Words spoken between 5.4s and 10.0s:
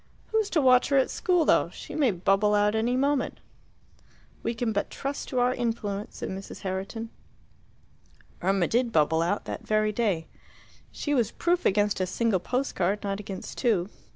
influence," said Mrs. Herriton. Irma did bubble out, that very